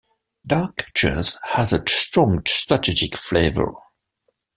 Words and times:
Dark 0.47 0.87
chess 0.95 1.37
has 1.49 1.71
a 1.71 1.87
strong 1.87 2.41
strategic 2.47 3.15
flavor. 3.15 3.71